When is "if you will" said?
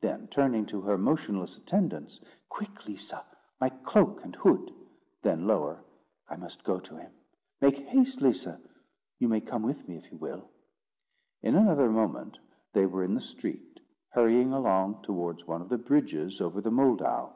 9.98-10.50